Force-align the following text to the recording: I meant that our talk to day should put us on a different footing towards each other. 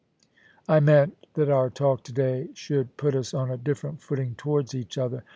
I 0.67 0.79
meant 0.79 1.27
that 1.35 1.47
our 1.51 1.69
talk 1.69 2.01
to 2.05 2.11
day 2.11 2.49
should 2.55 2.97
put 2.97 3.13
us 3.13 3.35
on 3.35 3.51
a 3.51 3.55
different 3.57 4.01
footing 4.01 4.33
towards 4.33 4.73
each 4.73 4.97
other. 4.97 5.23